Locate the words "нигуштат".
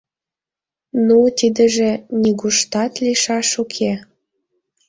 2.21-2.93